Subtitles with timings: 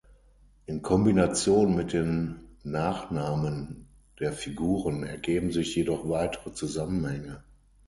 [0.65, 3.85] In Kombination mit den Nachnamen
[4.19, 7.43] der Figuren ergeben sich jedoch weitere Zusammenhänge.